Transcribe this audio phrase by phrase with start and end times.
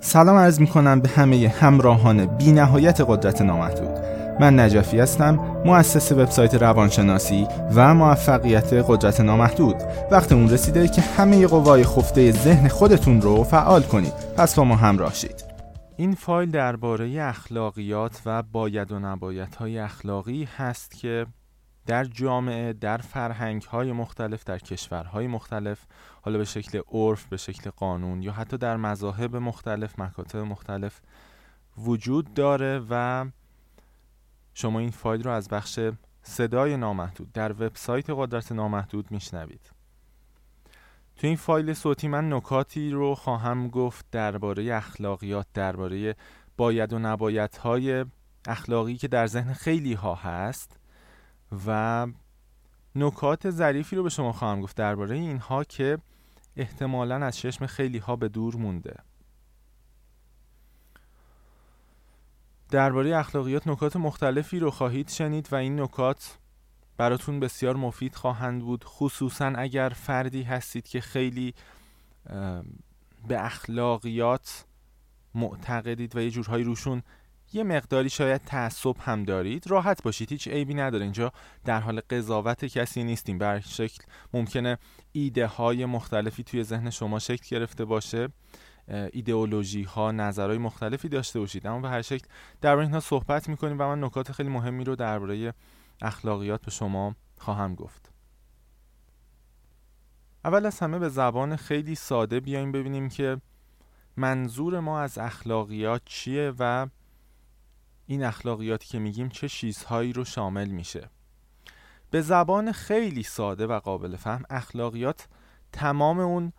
[0.00, 3.98] سلام عرض می کنم به همه همراهان بی نهایت قدرت نامحدود.
[4.40, 9.76] من نجفی هستم مؤسس وبسایت روانشناسی و موفقیت قدرت نامحدود.
[10.10, 14.12] وقت اون رسیده که همه قوای خفته ذهن خودتون رو فعال کنید.
[14.36, 15.44] پس با ما همراه شید.
[15.96, 21.26] این فایل درباره اخلاقیات و باید و نباید های اخلاقی هست که
[21.88, 25.86] در جامعه در فرهنگ های مختلف در کشورهای مختلف
[26.22, 31.00] حالا به شکل عرف به شکل قانون یا حتی در مذاهب مختلف مکاتب مختلف
[31.78, 33.26] وجود داره و
[34.54, 35.80] شما این فایل رو از بخش
[36.22, 39.70] صدای نامحدود در وبسایت قدرت نامحدود میشنوید.
[41.16, 46.16] تو این فایل صوتی من نکاتی رو خواهم گفت درباره اخلاقیات درباره
[46.56, 48.04] باید و نباید های
[48.46, 50.78] اخلاقی که در ذهن خیلی ها هست.
[51.66, 52.06] و
[52.94, 55.98] نکات ظریفی رو به شما خواهم گفت درباره اینها که
[56.56, 58.96] احتمالا از چشم خیلی ها به دور مونده.
[62.70, 66.38] درباره اخلاقیات نکات مختلفی رو خواهید شنید و این نکات
[66.96, 71.54] براتون بسیار مفید خواهند بود خصوصا اگر فردی هستید که خیلی
[73.28, 74.64] به اخلاقیات
[75.34, 77.02] معتقدید و یه جورهایی روشون
[77.52, 79.70] یه مقداری شاید تعصب هم دارید.
[79.70, 81.04] راحت باشید هیچ عیبی نداره.
[81.04, 81.32] اینجا
[81.64, 83.38] در حال قضاوت کسی نیستیم.
[83.38, 84.78] بر شکل ممکنه
[85.12, 88.28] ایده های مختلفی توی ذهن شما شکل گرفته باشه.
[89.12, 91.66] ایدئولوژی ها نظرهای مختلفی داشته باشید.
[91.66, 92.26] اما به هر شکل
[92.60, 95.54] درباره اینها صحبت می‌کنیم و من نکات خیلی مهمی رو درباره
[96.02, 98.12] اخلاقیات به شما خواهم گفت.
[100.44, 103.40] اول از همه به زبان خیلی ساده بیایم ببینیم که
[104.16, 106.86] منظور ما از اخلاقیات چیه و
[108.10, 111.10] این اخلاقیاتی که میگیم چه چیزهایی رو شامل میشه.
[112.10, 115.28] به زبان خیلی ساده و قابل فهم اخلاقیات
[115.72, 116.52] تمام اون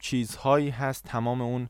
[0.00, 1.68] چیزهایی هست تمام اون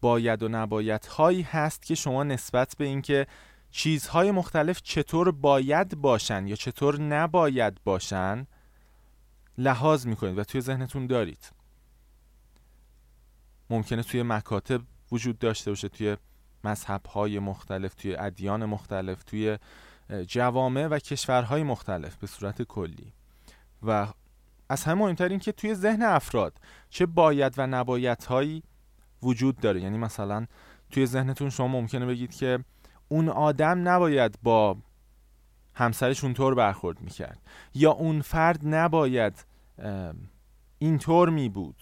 [0.00, 3.26] باید و نباید هایی هست که شما نسبت به اینکه
[3.70, 8.46] چیزهای مختلف چطور باید باشن یا چطور نباید باشن
[9.58, 11.50] لحاظ می‌کنید و توی ذهنتون دارید.
[13.70, 14.80] ممکنه توی مکاتب
[15.12, 16.16] وجود داشته باشه توی
[16.64, 19.58] مذهب های مختلف توی ادیان مختلف توی
[20.26, 23.12] جوامع و کشورهای مختلف به صورت کلی.
[23.82, 24.06] و
[24.68, 26.58] از همه مهمتر این که توی ذهن افراد
[26.90, 28.62] چه باید و نباید هایی
[29.22, 29.80] وجود داره.
[29.80, 30.46] یعنی مثلا
[30.90, 32.64] توی ذهنتون شما ممکنه بگید که
[33.08, 34.76] اون آدم نباید با
[35.74, 37.38] همسرش اونطور برخورد می‌کرد
[37.74, 39.44] یا اون فرد نباید
[40.78, 41.76] اینطور می بود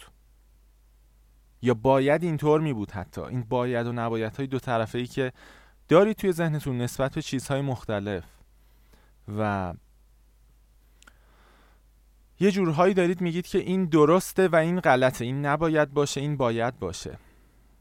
[1.62, 5.32] یا باید اینطور می بود حتی؟ این باید و نباید های دو طرفه ای که
[5.88, 8.24] داری توی ذهنتون نسبت به چیزهای مختلف.
[9.38, 9.74] و
[12.40, 15.24] یه جورهایی دارید میگید که این درسته و این غلطه.
[15.24, 17.18] این نباید باشه این باید باشه.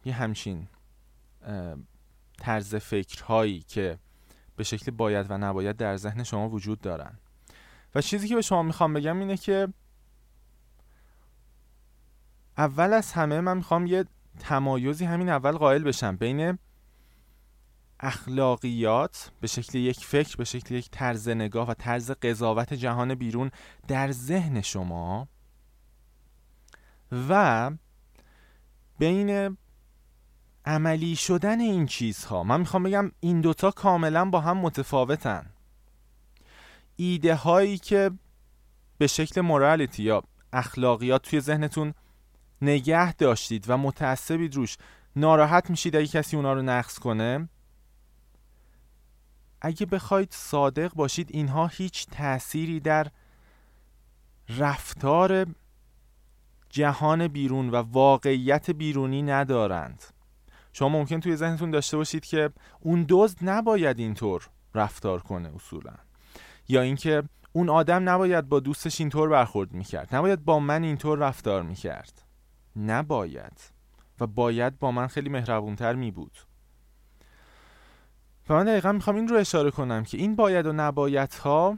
[0.05, 0.67] یه همچین
[2.37, 3.97] طرز فکرهایی که
[4.55, 7.19] به شکل باید و نباید در ذهن شما وجود دارن.
[7.95, 9.67] و چیزی که به شما می‌خوام بگم اینه که
[12.59, 14.05] اول از همه من می‌خوام یه
[14.39, 16.57] تمایزی همین اول قائل بشم بین
[17.99, 23.51] اخلاقیات به شکل یک فکر به شکل یک طرز نگاه و طرز قضاوت جهان بیرون
[23.87, 25.27] در ذهن شما
[27.29, 27.71] و
[28.99, 29.57] بین
[30.65, 32.43] عملی شدن این چیزها.
[32.43, 35.45] من می‌خوام بگم این دوتا کاملا با هم متفاوتن.
[36.95, 38.11] ایده هایی که
[38.97, 41.93] به شکل مورالیتی یا اخلاقیات توی ذهنتون
[42.61, 44.77] نگه داشتید و متعصبید روش.
[45.15, 47.49] ناراحت میشید اگه کسی اونا رو نقص کنه.
[49.61, 53.07] اگه بخواید صادق باشید اینها هیچ تأثیری در
[54.49, 55.45] رفتار
[56.69, 60.03] جهان بیرون و واقعیت بیرونی ندارند.
[60.73, 62.49] شما ممکن توی ذهنتون داشته باشید که
[62.79, 65.93] اون دزد نباید اینطور رفتار کنه اصولا.
[66.67, 70.15] یا اینکه اون آدم نباید با دوستش اینطور برخورد می‌کرد.
[70.15, 72.28] نباید با من اینطور رفتار می‌کرد.
[72.75, 73.79] نباید.
[74.19, 76.37] و باید با من خیلی مهربونتر می بود
[78.49, 81.77] و من دقیقا می‌خوام این رو اشاره کنم که این باید و نباید ها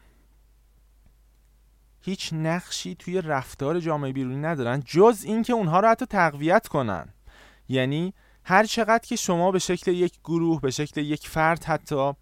[2.01, 7.13] هیچ نقشی توی رفتار جامعه بیرونی ندارن جز اینکه اونها رو حتی تقویت کنن.
[7.69, 12.13] یعنی هر چقدر که شما به شکل یک گروه به شکل یک فرد حتی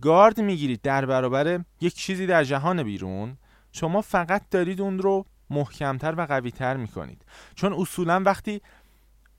[0.00, 3.36] گارد می‌گیرید در برابر یک چیزی در جهان بیرون
[3.72, 7.22] شما فقط دارید اون رو محکمتر و قویتر می‌کنید.
[7.54, 8.62] چون اصولا وقتی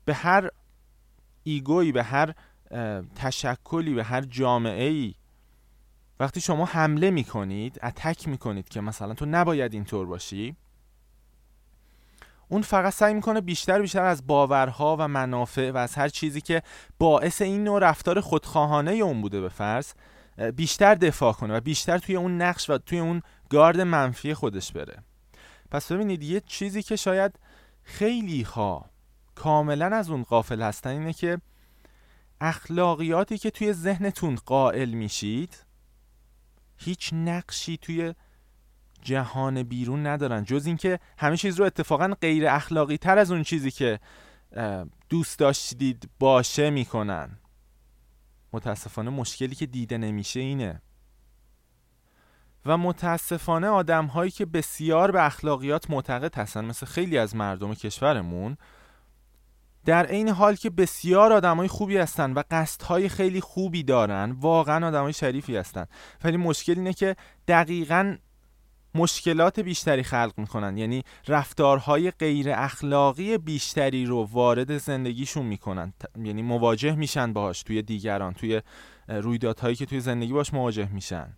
[0.04, 0.50] به هر
[1.42, 2.34] ایگویی به هر
[3.16, 5.14] تشکلی به هر جامعه ای
[6.20, 10.56] وقتی شما حمله می‌کنید اتک می‌کنید که مثلا تو نباید اینطور باشی
[12.48, 16.62] اون فقط سعی می‌کنه بیشتر بیشتر از باورها و منافع و از هر چیزی که
[16.98, 19.92] باعث این نوع رفتار خودخواهانه اون بوده به فرض
[20.56, 25.02] بیشتر دفاع کنه و بیشتر توی اون نقش و توی اون گارد منفی خودش بره.
[25.70, 27.38] پس ببینید یه چیزی که شاید
[27.82, 28.90] خیلی ها
[29.34, 31.40] کاملا از اون قافل هستن اینه که
[32.40, 35.64] اخلاقیاتی که توی ذهنتون قائل میشید
[36.76, 38.14] هیچ نقشی توی
[39.02, 40.44] جهان بیرون ندارن.
[40.44, 44.00] جز اینکه همه چیز رو اتفاقا غیر اخلاقی تر از اون چیزی که
[45.08, 47.38] دوست داشتید باشه می‌کنن.
[48.52, 50.82] متاسفانه مشکلی که دیده نمیشه اینه.
[52.66, 58.56] و متاسفانه آدم هایی که بسیار به اخلاقیات معتقد هستن مثل خیلی از مردم کشورمون
[59.84, 65.12] در عین حال که بسیار آدمای خوبی هستن و قصدهای خیلی خوبی دارن واقعا آدمای
[65.12, 65.86] شریفی هستن.
[66.24, 67.16] ولی مشکل اینه که
[67.48, 68.16] دقیقا
[68.94, 70.76] مشکلات بیشتری خلق می‌کنن.
[70.76, 75.92] یعنی رفتارهای غیر اخلاقی بیشتری رو وارد زندگیشون می‌کنن.
[76.22, 78.62] یعنی مواجه میشن باهاش توی دیگران توی
[79.08, 81.36] رویدادهایی که توی زندگی باش مواجه میشن.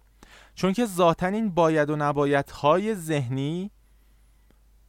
[0.61, 3.71] چون که ذاتا این باید و نبایدهای ذهنی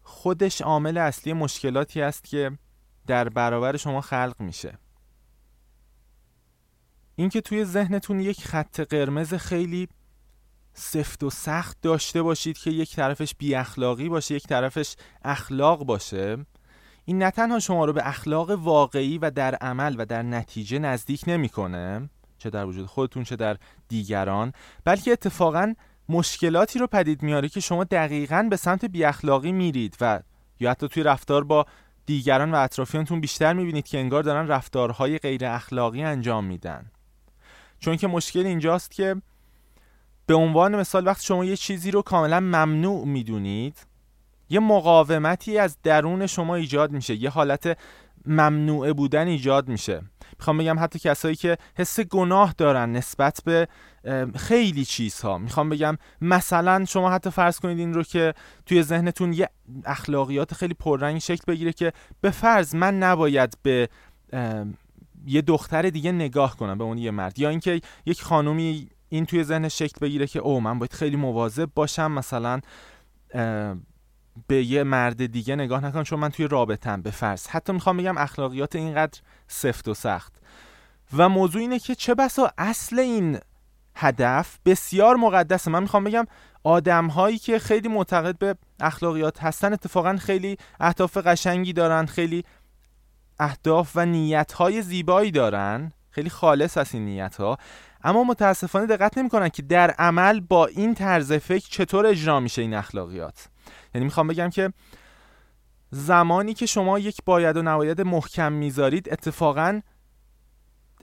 [0.04, 2.58] خودش عامل اصلی مشکلاتی است که
[3.08, 4.78] در برابر شما خلق میشه.
[7.16, 9.88] اینکه توی ذهنتون یک خط قرمز خیلی
[10.74, 16.46] سفت و سخت داشته باشید که یک طرفش بی اخلاقی باشه یک طرفش اخلاق باشه
[17.06, 21.24] این نه تنها شما رو به اخلاق واقعی و در عمل و در نتیجه نزدیک
[21.28, 22.10] نمی‌کنه
[22.42, 23.58] چه در وجود خودتون چه در
[23.88, 24.54] دیگران.
[24.86, 25.74] بلکه اتفاقا
[26.10, 30.20] مشکلاتی رو پدید میاره که شما دقیقا به سمت بی اخلاقی میرید و
[30.60, 31.66] یا حتی توی رفتار با
[32.06, 36.92] دیگران و اطرافیانتون بیشتر می‌بینید که انگار دارن رفتارهای غیر اخلاقی انجام میدن.
[37.80, 39.22] چون که مشکل اینجاست که
[40.26, 43.78] به عنوان مثال وقتی شما یه چیزی رو کاملا ممنوع می‌دونید
[44.50, 47.78] یه مقاومتی از درون شما ایجاد میشه یه حالت
[48.26, 50.02] ممنوعه بودن ایجاد میشه.
[50.40, 53.68] می‌خوام بگم حتی کسایی که حس گناه دارن نسبت به
[54.36, 55.38] خیلی چیزها.
[55.38, 58.34] می‌خوام بگم مثلا شما حتی فرض کنید این رو که
[58.66, 59.50] توی ذهنتون یه
[59.86, 63.90] اخلاقیات خیلی پررنگ شکل بگیره که به فرض من نباید به
[65.26, 67.40] یه دختر دیگه نگاه کنم به اون یه مرد.
[67.40, 71.70] یا اینکه یک خانومی این توی ذهن شکل بگیره که او من باید خیلی مواظب
[71.76, 72.62] باشم مثلا
[74.48, 77.48] به یه مرد دیگه نگاه نکنم چون من توی رابطم به فرض.
[77.48, 80.34] حتی می‌خوام بگم اخلاقیات اینقدر سفت و سخت.
[81.18, 83.40] و موضوع اینه که چه بسا اصل این
[83.96, 85.72] هدف بسیار مقدسه.
[85.72, 86.28] من می‌خوام بگم
[86.64, 92.44] آدم هایی که خیلی معتقد به اخلاقیات هستن اتفاقا خیلی اهداف قشنگی دارن خیلی
[93.40, 95.92] اهداف و نیت های زیبایی دارن.
[96.10, 97.58] خیلی خالص از این نیت ها
[98.04, 102.74] اما متاسفانه دقت نمی‌کنن که در عمل با این طرز فکر چطور اجرا میشه این
[102.74, 103.48] اخلاقیات.
[103.96, 104.74] یعنی می‌خوام بگم که
[105.92, 109.82] زمانی که شما یک باید و نباید محکم می‌ذارید اتفاقا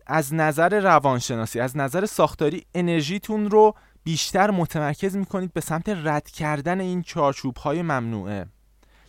[0.07, 3.75] از نظر روانشناسی از نظر ساختاری انرژیتون رو
[4.05, 8.47] بیشتر متمرکز می‌کنید به سمت رد کردن این چارچوب های ممنوعه.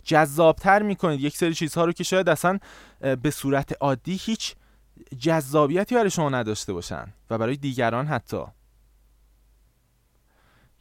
[0.04, 1.20] جذابتر می‌کنید.
[1.20, 2.58] یک سری چیزها رو که شاید اصلا
[3.00, 4.54] به صورت عادی هیچ
[5.18, 8.42] جذابیتی برای شما نداشته باشن و برای دیگران حتی.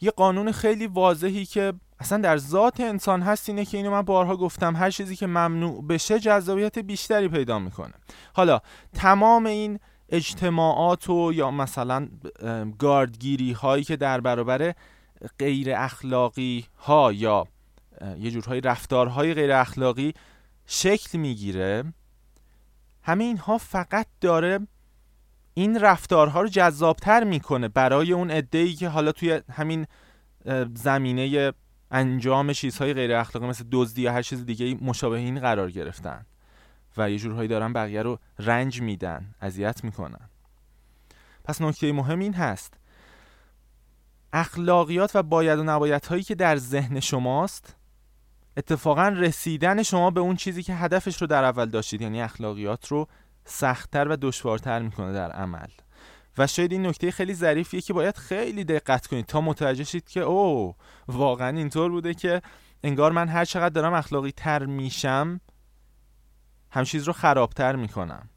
[0.02, 4.38] یه قانون خیلی واضحی که اصلا در ذات انسان هست اینه که اینو من بارها
[4.38, 7.94] گفتم هر چیزی که ممنوع بشه جذابیت بیشتری پیدا می‌کنه.
[8.34, 8.60] حالا
[8.94, 9.80] تمام این
[10.10, 12.08] اجتماعات و یا مثلا
[12.80, 14.74] گاردگیری هایی که در برابر
[15.40, 17.48] غیر اخلاقی ها یا
[18.20, 20.14] یه جورهای رفتارهای غیر اخلاقی
[20.66, 21.84] شکل می‌گیره
[23.04, 24.60] همه اینها فقط داره
[25.54, 29.88] این رفتارها رو جذابتر می‌کنه برای اون ای که حالا توی همین
[30.76, 31.54] زمینه
[31.92, 36.26] انجام چیزهای غیر اخلاقی مثل دزدی یا هر چیز دیگه مشابه این قرار گرفتن
[36.98, 40.30] و یه جورهایی دارن بقیه رو رنج میدن اذیت می‌کنن.
[41.44, 42.74] پس نکته مهم این هست.
[44.34, 47.76] اخلاقیات و باید و نبایت هایی که در ذهن شماست
[48.58, 53.08] اتفاقا رسیدن شما به اون چیزی که هدفش رو در اول داشتید یعنی اخلاقیات رو
[53.46, 55.68] سختتر و دشوارتر می‌کنه در عمل.
[56.40, 60.20] و شاید این نکته خیلی ظریفیه که باید خیلی دقت کنید تا متوجه شید که
[60.20, 60.76] او
[61.08, 62.42] واقعا اینطور بوده که
[62.84, 65.42] انگار من هر چقدر دارم اخلاقی تر میشم
[66.72, 68.30] هم چیز رو خرابتر می‌کنم.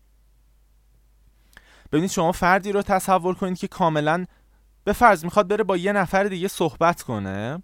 [1.92, 4.26] ببینید شما فردی رو تصور کنید که کاملا
[4.84, 7.62] به فرض می‌خواد بره با یه نفر دیگه صحبت کنه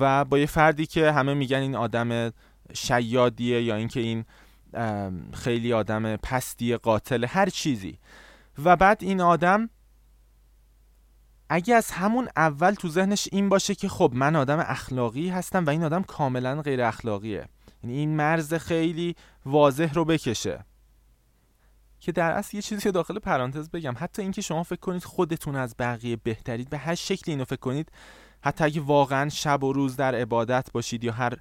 [0.00, 2.32] و با یه فردی که همه میگن این آدم
[2.72, 4.24] شیادیه یا اینکه این
[5.32, 7.98] خیلی آدم پستی قاتل هر چیزی.
[8.64, 9.70] و بعد این آدم
[11.48, 15.70] اگه از همون اول تو ذهنش این باشه که خب من آدم اخلاقی هستم و
[15.70, 17.48] این آدم کاملا غیر اخلاقیه.
[17.84, 19.16] یعنی این مرز خیلی
[19.46, 20.64] واضح رو بکشه.
[22.00, 23.94] که در اصل یه چیزی داخل پرانتز بگم.
[23.98, 27.92] حتی اینکه شما فکر کنید خودتون از بقیه بهترید به هر شکلی اینو فکر کنید
[28.44, 31.38] حتی اگه واقعا شب و روز در عبادت باشید یا هر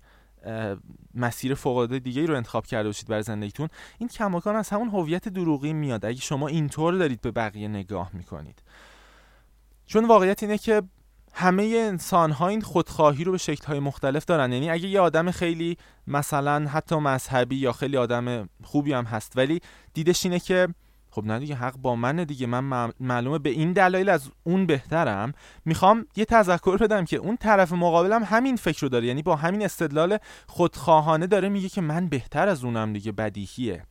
[1.15, 3.67] مسیر فوق دیگه رو انتخاب کرده باشید برای زندگیتون
[3.98, 6.05] این کماکان از همون هویت دروغی میاد.
[6.05, 8.63] اگه شما اینطور دارید به بقیه نگاه می‌کنید.
[9.86, 10.81] چون واقعیت اینه که
[11.33, 14.51] همه انسان ها این خودخواهی رو به شکل های مختلف دارن.
[14.53, 19.62] یعنی اگه یه آدم خیلی مثلا حتی مذهبی یا خیلی آدم خوبی هم هست ولی
[19.93, 20.67] دیدش اینه که
[21.12, 22.48] خب نه دیگه حق با منه دیگه.
[22.48, 25.34] من معلومه به این دلایل از اون بهترم.
[25.65, 29.08] می‌خوام یه تذکر بدم که اون طرف مقابلم همین فکر رو داره.
[29.08, 33.84] یعنی با همین استدلال خودخواهانه داره میگه که من بهتر از اونم دیگه بدیهیه.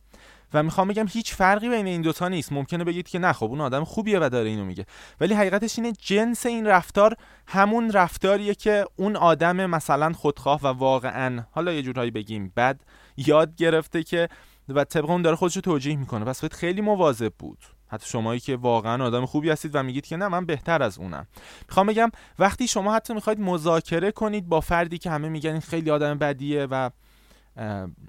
[0.53, 2.53] و می‌خوام بگم هیچ فرقی بین این دوتا نیست.
[2.53, 4.85] ممکنه بگید که نه خب اون آدم خوبیه و داره اینو میگه.
[5.21, 7.15] ولی حقیقتش اینه جنس این رفتار
[7.47, 12.81] همون رفتاریه که اون آدم مثلا خودخواه و واقعا حالا یه جورایی بگیم بد
[13.17, 14.29] یاد گرفته که
[14.69, 16.25] و طبق اون داره خودش رو توجیه می‌کنه.
[16.25, 17.59] پس باید خیلی مواظب بود.
[17.87, 21.27] حتی شمایی که واقعا آدم خوبی هستید و میگید که نه من بهتر از اونم.
[21.67, 25.91] می‌خوام بگم وقتی شما حتی می‌خواید مذاکره کنید با فردی که همه میگن این خیلی
[25.91, 26.89] آدم بدیه و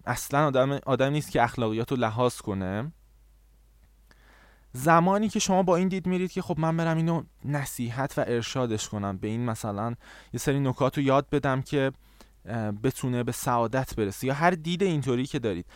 [0.07, 2.93] اصلا آدم آدم نیست که اخلاقیات رو لحاظ کنه
[4.73, 8.89] زمانی که شما با این دید میرید که خب من برم اینو نصیحت و ارشادش
[8.89, 9.95] کنم به این مثلا
[10.33, 11.93] یه سری نکات رو یاد بدم که
[12.83, 14.27] بتونه به سعادت برسه.
[14.27, 15.67] یا هر دید اینطوری که دارید.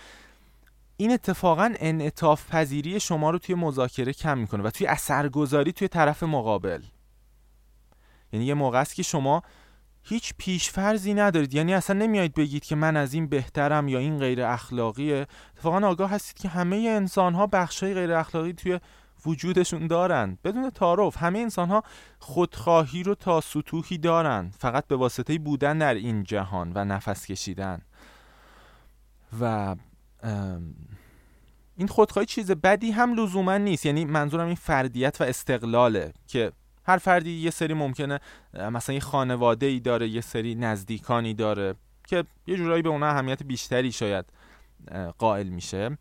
[0.97, 6.23] این اتفاقا انعطاف پذیری شما رو توی مذاکره کم می‌کنه و توی اثرگذاری توی طرف
[6.23, 6.83] مقابل.
[8.33, 9.43] یعنی یه موقع است که شما
[10.03, 11.55] هیچ پیشفرزی ندارید.
[11.55, 15.27] یعنی اصلا نمیایید بگید که من از این بهترم یا این غیر اخلاقیه.
[15.55, 18.81] اتفاقا آگاه هستید که همه انسان ها بخشای غیر اخلاقی توی
[19.27, 20.39] وجودشون دارن.
[20.45, 21.83] بدون تعارف همه انسان ها
[22.19, 24.51] خودخواهی رو تا سطوحی دارن.
[24.59, 27.83] فقط به واسطه بودن در این جهان و نفس کشیدن.
[29.41, 29.77] و
[31.77, 33.87] این خودخواهی چیز بدی هم لزوما نیست.
[33.87, 36.53] یعنی منظورم این فردیت و استقلاله که
[36.87, 38.21] هر فردی یه سری ممکنه
[38.55, 41.75] مثلا یه خانواده ای داره یه سری نزدیکانی داره
[42.07, 44.25] که یه جورایی به اونها اهمیت بیشتری شاید
[45.19, 45.99] قائل میشه.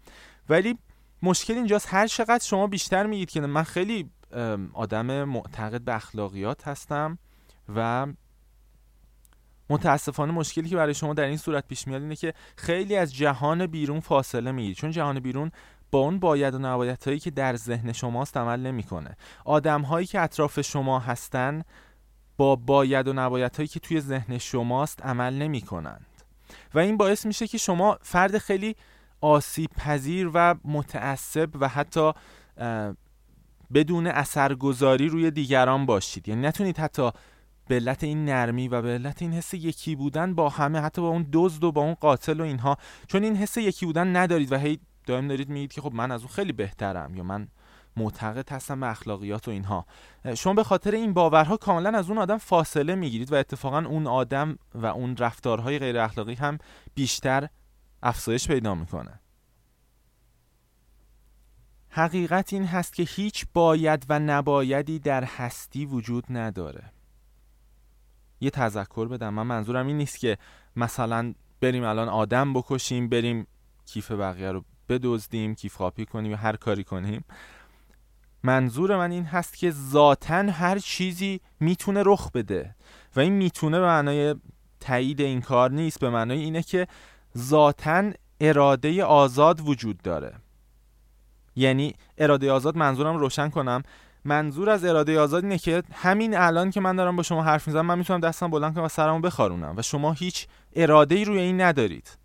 [0.50, 0.78] ولی
[1.22, 4.10] مشکل اینجاست هر چقدر شما بیشتر میگید که من خیلی
[4.74, 7.18] آدم معتقد به اخلاقیات هستم
[7.76, 8.08] و
[9.70, 13.68] متاسفانه مشکلی که برای شما در این صورت پیش میاد اینه که خیلی از جهان
[13.68, 15.52] بیرون فاصله می‌گیرید چون جهان بیرون
[15.92, 19.18] با اون باید و نبایت هایی که در ذهن شماست عمل نمی‌کنه.
[19.46, 21.64] آدم هایی که اطراف شما هستن
[22.38, 26.06] با باید و نبایت هایی که توی ذهن شماست عمل نمی کنند
[26.74, 28.76] و این باعث میشه که شما فرد خیلی
[29.22, 32.12] آسیب پذیر و متعصب و حتی
[33.74, 36.28] بدون اثرگذاری روی دیگران باشید.
[36.28, 37.12] یعنی نتونید حتی
[37.68, 41.08] به علت این نرمی و به علت این حس یکی بودن با همه حتی با
[41.08, 42.78] اون دزد و با اون قاتل و اینها.
[43.08, 46.22] چون این حس یکی بودن ندارید و هی دائم دارید میگید که خب من از
[46.22, 47.48] اون خیلی بهترم یا من
[47.98, 49.86] معتقد هستم به اخلاقیات و اینها.
[50.38, 54.58] شما به خاطر این باورها کاملا از اون آدم فاصله می‌گیرید و اتفاقا اون آدم
[54.76, 56.58] و اون رفتارهای غیر اخلاقی هم
[56.96, 57.50] بیشتر
[58.04, 59.20] افزایش پیدا می‌کنه.
[61.90, 66.95] حقیقت این هست که هیچ باید و نبایدی در هستی وجود نداره.
[68.46, 69.34] یه تذکر بدم.
[69.34, 70.38] من منظورم این نیست که
[70.76, 73.48] مثلا بریم الان آدم بکشیم بریم
[73.86, 77.26] کیف بقیه رو بدزدیم کیف خاپی کنیم یا هر کاری کنیم.
[78.44, 82.76] منظور من این هست که ذاتا هر چیزی می‌تونه رخ بده.
[83.16, 84.36] و این می‌تونه به معنای
[84.80, 86.88] تایید این کار نیست به معنای اینه که
[87.38, 90.34] ذاتا اراده آزاد وجود داره.
[91.56, 93.84] یعنی اراده آزاد منظورم روشن کنم.
[94.26, 97.86] منظور از اراده آزاد اینه که همین الان که من دارم با شما حرف می‌زنم
[97.86, 101.62] من می‌تونم دستم بلند کنم و سرمو بخارونم و شما هیچ اراده ای روی این
[101.62, 102.18] ندارید.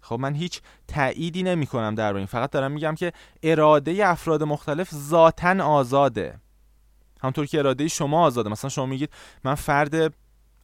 [0.00, 3.12] خب من هیچ تأییدی نمی کنم در این فقط دارم میگم که
[3.42, 6.38] اراده افراد مختلف ذاتا آزاده.
[7.22, 8.50] همطور که اراده شما آزاده.
[8.50, 9.10] مثلا شما میگید
[9.44, 10.14] من فرد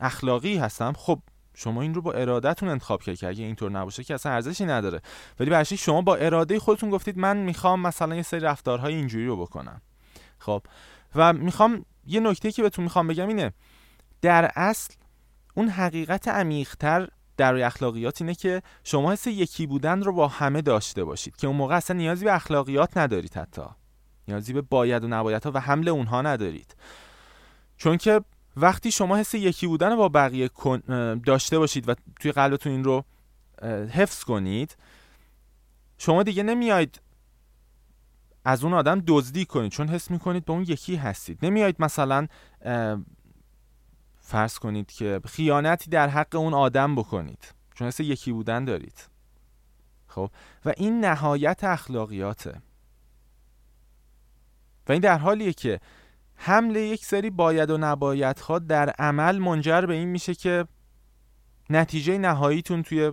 [0.00, 0.92] اخلاقی هستم.
[0.96, 1.18] خب
[1.54, 5.00] شما این رو با ارادهتون انتخاب کردید که اگه اینطور نباشه که اصلا ارزشی نداره.
[5.40, 9.36] ولی برای شما با اراده خودتون گفتید من می‌خوام مثلا یه سری رفتارهای اینجوری رو
[9.36, 9.80] بکنم.
[10.40, 10.62] خب.
[11.14, 13.52] و می‌خوام یه نکته که بهتون می‌خوام بگم اینه
[14.22, 14.94] در اصل
[15.54, 21.04] اون حقیقت عمیقتر در اخلاقیات اینه که شما حس یکی بودن رو با همه داشته
[21.04, 23.62] باشید که اون موقع اصلا نیازی به اخلاقیات ندارید حتی.
[24.28, 26.76] نیازی به باید و نبایت ها و حمل اونها ندارید.
[27.76, 28.20] چون که
[28.56, 30.50] وقتی شما حس یکی بودن رو با بقیه
[31.26, 33.04] داشته باشید و توی قلبتون این رو
[33.92, 34.76] حفظ کنید
[35.98, 37.00] شما دیگه نمیاید
[38.44, 41.38] از اون آدم دزدی کنید چون حس می‌کنید با اون یکی هستید.
[41.42, 42.26] نمیایید مثلا
[44.20, 47.54] فرض کنید که خیانتی در حق اون آدم بکنید.
[47.74, 49.08] چون حس یکی بودن دارید.
[50.06, 50.30] خب؟
[50.64, 52.62] و این نهایت اخلاقیاته.
[54.88, 55.80] و این در حالیه که
[56.34, 60.66] حمل یک سری باید و نبایدها در عمل منجر به این میشه که
[61.70, 63.12] نتیجه نهاییتون توی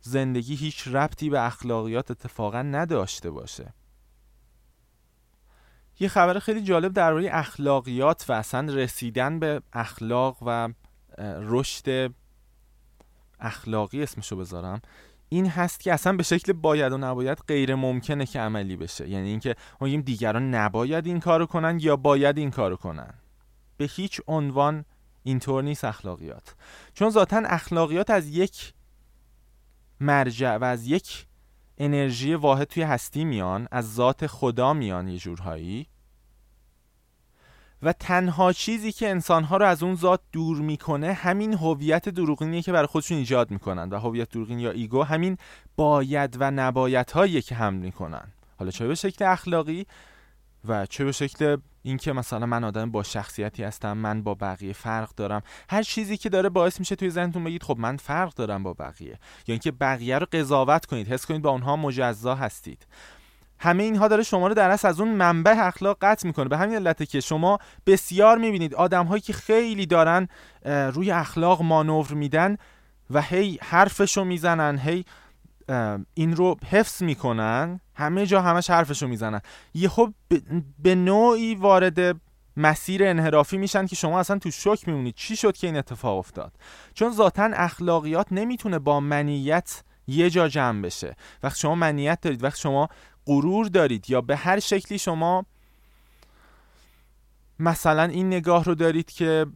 [0.00, 3.74] زندگی هیچ ربطی به اخلاقیات اتفاقا نداشته باشه.
[6.00, 10.68] یه خبر خیلی جالب درباره اخلاقیات و اصلا رسیدن به اخلاق و
[11.38, 12.14] رشد
[13.40, 14.80] اخلاقی اسمشو بذارم.
[15.28, 19.08] این هست که اصلا به شکل باید و نباید غیر ممکنه که عملی بشه.
[19.08, 23.14] یعنی اینکه ما میگیم دیگران نباید این کارو کنن یا باید این کارو کنن.
[23.76, 24.84] به هیچ عنوان
[25.22, 26.54] اینطور نیست اخلاقیات.
[26.94, 28.72] چون ذاتا اخلاقیات از یک
[30.00, 31.26] مرجع و از یک
[31.78, 35.86] انرژی واحد توی هستی میان از ذات خدا میان یه جورهایی.
[37.82, 42.72] و تنها چیزی که انسانها رو از اون ذات دور می‌کنه همین هویت دروغینیه که
[42.72, 43.88] برای خودشون ایجاد می‌کنن.
[43.88, 45.38] و هویت دروغین یا ایگو همین
[45.76, 48.32] باید و نباید هایی که حمل می‌کنن.
[48.58, 49.86] حالا چه به شکل اخلاقی؟
[50.68, 55.10] و چه به شکل اینکه مثلا من آدم با شخصیتی هستم من با بقیه فرق
[55.16, 55.42] دارم.
[55.70, 59.18] هر چیزی که داره باعث میشه توی ذهنتون بگید خب من فرق دارم با بقیه.
[59.46, 62.86] یا اینکه بقیه رو قضاوت کنید حس کنید با اونها مجزا هستید.
[63.58, 66.48] همه اینها داره شما رو در از اون منبع اخلاق قطع می‌کنه.
[66.48, 70.28] به همین علته که شما بسیار می‌بینید آدم هایی که خیلی دارن
[70.64, 72.56] روی اخلاق مانور میدن
[73.10, 75.04] و هی حرفشو می‌زنن هی
[76.14, 79.40] این رو حفظ می‌کنن همه جا همش حرفشو می‌زنن.
[79.74, 80.14] یه خب
[80.78, 82.20] به نوعی وارد
[82.56, 86.52] مسیر انحرافی میشن که شما اصلا تو شک میمونید چی شد که این اتفاق افتاد؟
[86.94, 91.16] چون ذاتا اخلاقیات نمی‌تونه با منیت یه جا جمع بشه.
[91.42, 92.88] وقتی شما منیت دارید وقتی شما
[93.26, 95.46] غرور دارید یا به هر شکلی شما
[97.58, 99.46] مثلا این نگاه رو دارید که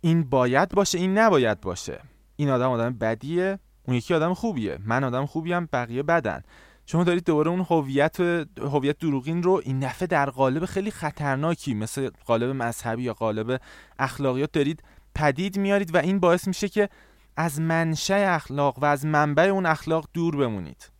[0.00, 2.00] این باید باشه این نباید باشه.
[2.36, 3.58] این آدم آدم بدیه.
[3.86, 4.78] اون یکی آدم خوبیه.
[4.84, 6.42] من آدم خوبیم بقیه بدن.
[6.86, 8.20] شما دارید دوباره اون هویت
[8.60, 13.60] هویت دروغین رو این دفعه در قالب خیلی خطرناکی مثل قالب مذهبی یا قالب
[13.98, 14.82] اخلاقیات دارید
[15.14, 16.88] پدید میارید و این باعث میشه که
[17.36, 20.90] از منشأ اخلاق و از منبع اون اخلاق دور بمونید.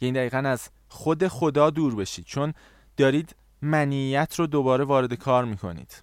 [0.00, 2.54] یعنی دقیقا از خود خدا دور بشید چون
[2.96, 6.02] دارید منیت رو دوباره وارد کار می‌کنید.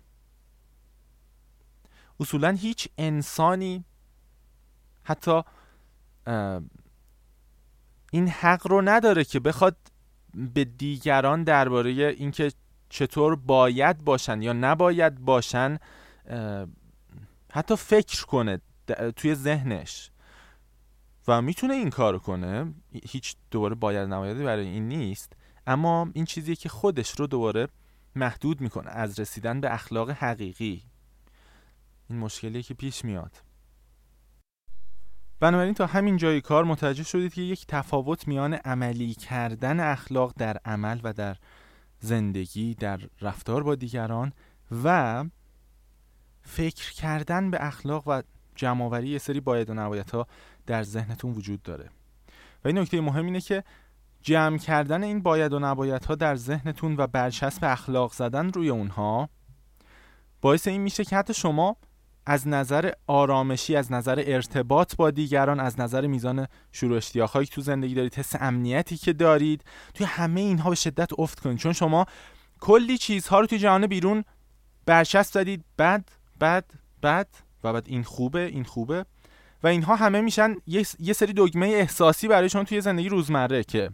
[2.20, 3.86] اصولا هیچ انسانی
[5.08, 5.42] حتی
[8.12, 9.78] این حق رو نداره که بخواد
[10.34, 12.52] به دیگران درباره اینکه
[12.90, 15.78] چطور باید باشن یا نباید باشن
[17.52, 18.62] حتی فکر کنه
[19.16, 20.12] توی ذهنش.
[21.28, 22.74] و می‌تونه این کار کنه.
[23.04, 25.34] هیچ دوباره باید نمایدی برای این نیست.
[25.68, 27.68] اما این چیزیه که خودش رو دوباره
[28.16, 30.84] محدود می‌کنه از رسیدن به اخلاق حقیقی.
[32.10, 33.47] این مشکلیه که پیش میاد.
[35.40, 40.58] بنابراین تا همین جای کار متوجه شدید که یک تفاوت میان عملی کردن اخلاق در
[40.66, 41.36] عمل و در
[42.00, 44.34] زندگی در رفتار با دیگران
[44.84, 45.26] و
[46.42, 48.22] فکر کردن به اخلاق و
[48.56, 50.28] جمعآوری یه سری باید و نبایت ها
[50.66, 51.90] در ذهنتون وجود داره.
[52.64, 53.64] و این نکته مهم اینه که
[54.22, 59.30] جمع کردن این باید و نبایت ها در ذهنتون و برچسب اخلاق زدن روی اونها
[60.42, 61.78] باعث این میشه که حتی شما
[62.30, 67.62] از نظر آرامشی از نظر ارتباط با دیگران از نظر میزان شروع اشتیاقهایی که تو
[67.62, 69.64] زندگی دارید حس امنیتی که دارید
[69.94, 71.58] توی همه اینها به شدت افت کنید.
[71.58, 72.06] چون شما
[72.60, 74.24] کلی چیزها رو توی جهان بیرون
[74.86, 76.10] برچسب زدید بد
[76.42, 76.66] بد
[77.04, 77.28] بد
[77.64, 79.06] و بعد این خوبه این خوبه.
[79.64, 80.56] و اینها همه میشن
[81.00, 83.90] یه, سری دگمه احساسی برای شما توی زندگی روزمره که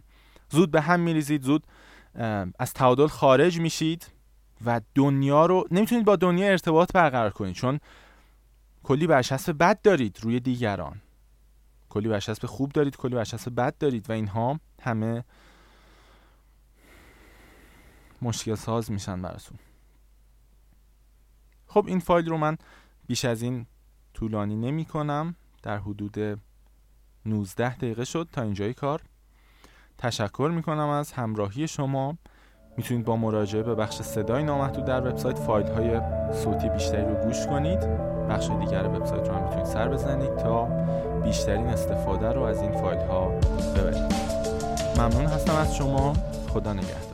[0.50, 1.64] زود به هم میریزید زود
[2.58, 4.06] از تعادل خارج میشید
[4.64, 7.54] و دنیا رو نمی‌تونید با دنیا ارتباط برقرار کنید.
[7.54, 7.80] چون
[8.84, 11.00] کلی برچسب بد دارید روی دیگران.
[11.88, 15.24] کلی برچسب خوب دارید کلی برچسب بد دارید و اینها همه
[18.22, 19.58] مشکل ساز میشن براتون.
[21.66, 22.56] خب این فایل رو من
[23.06, 23.66] بیش از این
[24.14, 25.36] طولانی نمی کنم.
[25.62, 26.40] در حدود
[27.26, 29.02] 19 دقیقه شد تا اینجای کار.
[29.98, 32.18] تشکر می کنم از همراهی شما.
[32.76, 36.00] می‌تونید با مراجعه به بخش صدای نامحدود در وبسایت فایل های
[36.32, 38.13] صوتی بیشتری رو گوش کنید.
[38.28, 40.68] بخش دیگر وبسایت رو هم می‌تونید سر بزنید تا
[41.24, 43.28] بیشترین استفاده رو از این فایل ها
[43.76, 44.14] ببرید.
[44.98, 46.12] ممنون هستم از شما.
[46.52, 47.13] خدا نگهدار.